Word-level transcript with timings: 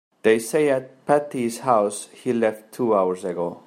They 0.23 0.39
say 0.39 0.69
at 0.69 1.05
Patti's 1.05 1.59
house 1.59 2.07
he 2.07 2.33
left 2.33 2.71
two 2.73 2.95
hours 2.95 3.23
ago. 3.23 3.59